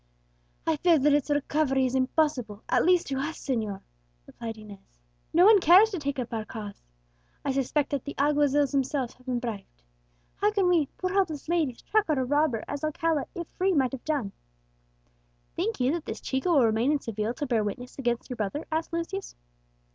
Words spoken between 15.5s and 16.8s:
"Think you that this Chico will